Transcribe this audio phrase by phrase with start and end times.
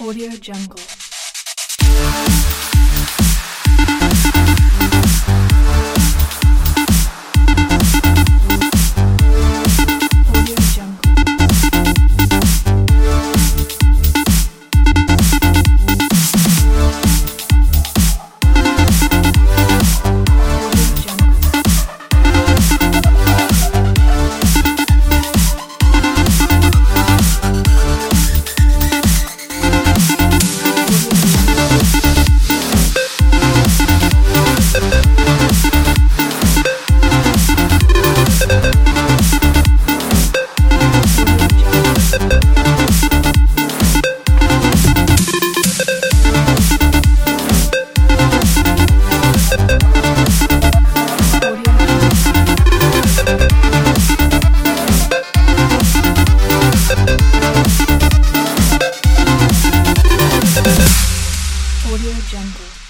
[0.00, 0.93] Audio Jungle.
[62.12, 62.83] Jungle.